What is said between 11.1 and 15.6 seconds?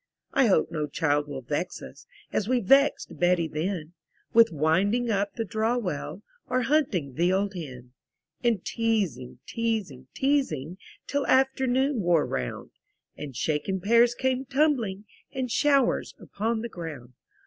afternoon wore 'round. And shaken pears came tumbling In